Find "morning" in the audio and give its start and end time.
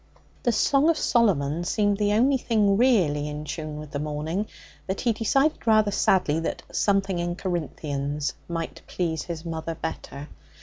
3.99-4.47